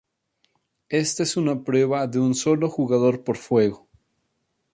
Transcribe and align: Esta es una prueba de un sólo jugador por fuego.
Esta 0.89 1.21
es 1.21 1.37
una 1.37 1.63
prueba 1.63 2.07
de 2.07 2.19
un 2.19 2.33
sólo 2.33 2.69
jugador 2.71 3.23
por 3.23 3.37
fuego. 3.37 3.87